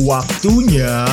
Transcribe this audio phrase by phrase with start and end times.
[0.00, 1.04] Waktunya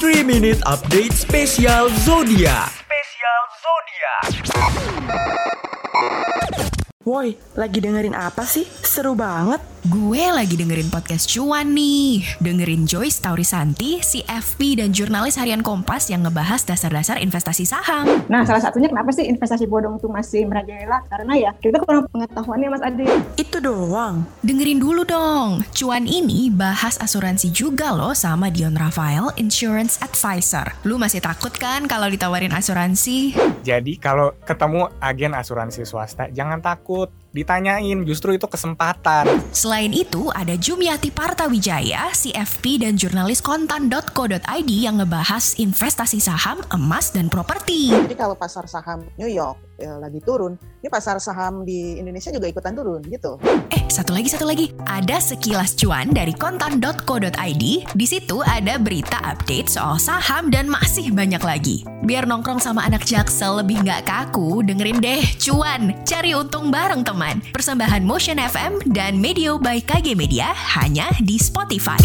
[0.00, 2.72] 3 Minute Update Spesial Zodiak.
[2.72, 4.24] Spesial Zodiak.
[7.02, 8.62] Woi, lagi dengerin apa sih?
[8.86, 9.58] Seru banget.
[9.82, 12.22] Gue lagi dengerin podcast cuan nih.
[12.38, 18.06] Dengerin Joyce Taurisanti, CFP, dan jurnalis harian Kompas yang ngebahas dasar-dasar investasi saham.
[18.30, 21.02] Nah, salah satunya kenapa sih investasi bodong itu masih merajalela?
[21.10, 23.10] Karena ya kita kurang pengetahuannya Mas Adi.
[23.34, 24.22] Itu doang.
[24.46, 25.66] Dengerin dulu dong.
[25.74, 30.78] Cuan ini bahas asuransi juga loh sama Dion Rafael, Insurance Advisor.
[30.86, 33.34] Lu masih takut kan kalau ditawarin asuransi?
[33.66, 36.91] Jadi kalau ketemu agen asuransi swasta jangan takut,
[37.32, 39.24] ditanyain justru itu kesempatan.
[39.50, 47.32] Selain itu, ada Jumiati Partawijaya, CFP, dan jurnalis kontan.co.id yang ngebahas investasi saham, emas, dan
[47.32, 47.90] properti.
[47.92, 50.54] Jadi kalau pasar saham New York ya, lagi turun,
[50.84, 53.40] ini pasar saham di Indonesia juga ikutan turun gitu.
[53.72, 54.70] Eh, satu lagi, satu lagi.
[54.84, 57.64] Ada sekilas cuan dari kontan.co.id.
[57.96, 61.76] Di situ ada berita update soal saham dan masih banyak lagi.
[62.04, 65.94] Biar nongkrong sama anak jaksel lebih nggak kaku, dengerin deh cuan.
[66.04, 67.21] Cari untung bareng teman.
[67.54, 72.02] Persembahan Motion FM dan Medio by KG Media hanya di Spotify.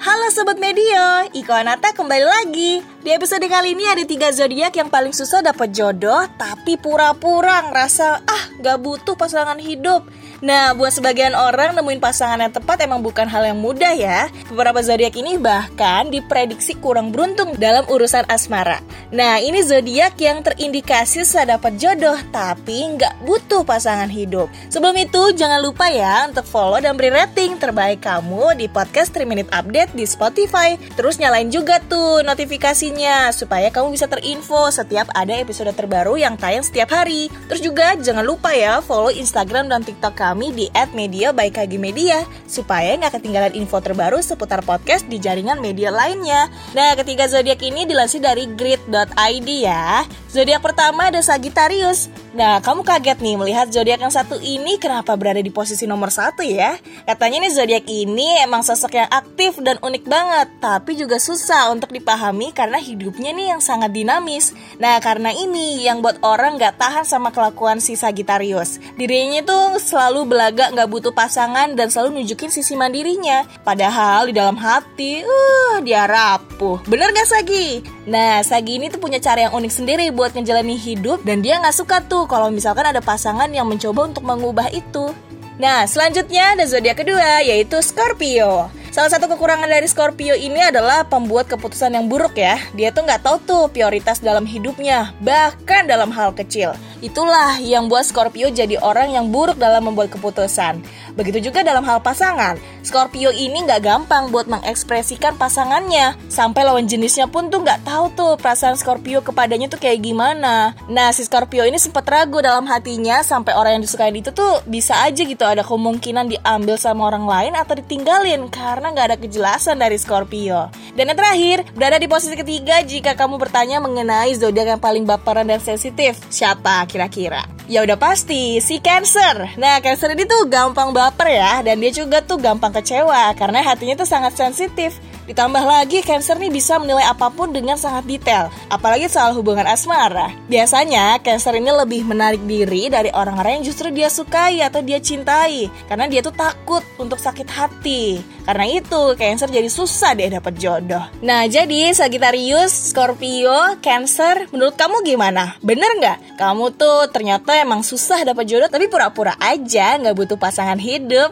[0.00, 2.80] Halo Sobat Medio, Iko Anata kembali lagi.
[3.04, 8.24] Di episode kali ini ada tiga zodiak yang paling susah dapat jodoh, tapi pura-pura ngerasa
[8.24, 10.08] ah gak butuh pasangan hidup.
[10.40, 14.32] Nah, buat sebagian orang nemuin pasangan yang tepat emang bukan hal yang mudah ya.
[14.48, 18.80] Beberapa zodiak ini bahkan diprediksi kurang beruntung dalam urusan asmara.
[19.12, 24.48] Nah, ini zodiak yang terindikasi susah dapat jodoh, tapi nggak butuh pasangan hidup.
[24.72, 29.28] Sebelum itu, jangan lupa ya untuk follow dan beri rating terbaik kamu di podcast 3
[29.28, 30.80] Minute Update di Spotify.
[30.96, 36.64] Terus nyalain juga tuh notifikasinya supaya kamu bisa terinfo setiap ada episode terbaru yang tayang
[36.64, 37.28] setiap hari.
[37.50, 42.22] Terus juga jangan lupa ya follow Instagram dan TikTok kami di @media by KG Media
[42.46, 46.46] supaya nggak ketinggalan info terbaru seputar podcast di jaringan media lainnya.
[46.70, 50.06] Nah, ketiga zodiak ini dilansir dari grid.id ya.
[50.30, 52.06] Zodiak pertama ada Sagittarius.
[52.30, 56.46] Nah, kamu kaget nih melihat zodiak yang satu ini kenapa berada di posisi nomor satu
[56.46, 56.78] ya?
[57.02, 61.90] Katanya nih zodiak ini emang sosok yang aktif dan unik banget, tapi juga susah untuk
[61.90, 64.54] dipahami karena hidupnya nih yang sangat dinamis.
[64.78, 68.78] Nah, karena ini yang buat orang nggak tahan sama kelakuan si Sagittarius.
[68.94, 73.42] Dirinya tuh selalu belaga nggak butuh pasangan dan selalu nunjukin sisi mandirinya.
[73.66, 76.78] Padahal di dalam hati, uh, dia rapuh.
[76.86, 77.82] Bener gak Sagi?
[78.06, 81.72] Nah, Sagi ini tuh punya cara yang unik sendiri buat ngejalani hidup dan dia nggak
[81.72, 85.16] suka tuh kalau misalkan ada pasangan yang mencoba untuk mengubah itu.
[85.56, 88.68] Nah, selanjutnya ada zodiak kedua yaitu Scorpio.
[88.92, 92.60] Salah satu kekurangan dari Scorpio ini adalah pembuat keputusan yang buruk ya.
[92.76, 96.76] Dia tuh nggak tahu tuh prioritas dalam hidupnya, bahkan dalam hal kecil.
[97.00, 100.84] Itulah yang buat Scorpio jadi orang yang buruk dalam membuat keputusan.
[101.20, 102.56] Begitu juga dalam hal pasangan.
[102.80, 106.16] Scorpio ini nggak gampang buat mengekspresikan pasangannya.
[106.32, 110.72] Sampai lawan jenisnya pun tuh nggak tahu tuh perasaan Scorpio kepadanya tuh kayak gimana.
[110.88, 114.96] Nah, si Scorpio ini sempat ragu dalam hatinya sampai orang yang disukai itu tuh bisa
[115.04, 120.00] aja gitu ada kemungkinan diambil sama orang lain atau ditinggalin karena nggak ada kejelasan dari
[120.00, 120.72] Scorpio.
[120.94, 125.46] Dan yang terakhir, berada di posisi ketiga jika kamu bertanya mengenai zodiak yang paling baperan
[125.46, 126.18] dan sensitif.
[126.28, 127.46] Siapa kira-kira?
[127.70, 129.54] Ya udah pasti, si Cancer.
[129.54, 133.94] Nah, Cancer ini tuh gampang baper ya, dan dia juga tuh gampang kecewa karena hatinya
[133.94, 134.98] tuh sangat sensitif.
[135.30, 140.34] Ditambah lagi, Cancer nih bisa menilai apa pun dengan sangat detail, apalagi soal hubungan asmara.
[140.50, 145.70] Biasanya, Cancer ini lebih menarik diri dari orang-orang yang justru dia sukai atau dia cintai,
[145.86, 148.18] karena dia tuh takut untuk sakit hati.
[148.50, 151.06] Karena itu, Cancer jadi susah deh dapat jodoh.
[151.22, 155.54] Nah, jadi Sagittarius, Scorpio, Cancer, menurut kamu gimana?
[155.62, 156.34] Bener nggak?
[156.34, 161.30] Kamu tuh ternyata emang susah dapat jodoh, tapi pura-pura aja nggak butuh pasangan hidup.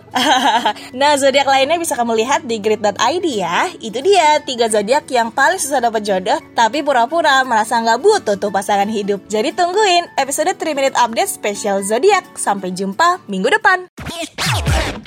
[1.01, 3.67] nah, zodiak lainnya bisa kamu lihat di grid.id ya.
[3.83, 8.55] Itu dia tiga zodiak yang paling susah dapat jodoh, tapi pura-pura merasa nggak butuh tuh
[8.55, 9.27] pasangan hidup.
[9.27, 12.39] Jadi tungguin episode 3 Minute Update spesial zodiak.
[12.39, 13.91] Sampai jumpa minggu depan.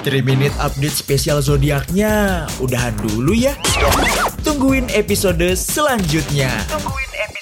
[0.02, 2.01] 3 Minute Update Spesial Zodiaknya
[2.58, 3.54] udahan dulu ya.
[4.42, 6.50] Tungguin episode selanjutnya.
[6.66, 7.41] Tungguin episode